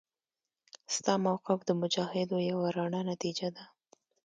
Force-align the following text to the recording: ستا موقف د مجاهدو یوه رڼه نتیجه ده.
ستا 0.95 1.13
موقف 1.25 1.59
د 1.65 1.69
مجاهدو 1.81 2.37
یوه 2.51 2.67
رڼه 2.77 3.01
نتیجه 3.11 3.47
ده. 3.55 3.65